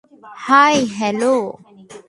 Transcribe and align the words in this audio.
High, 0.45 0.77
hello. 0.97 1.35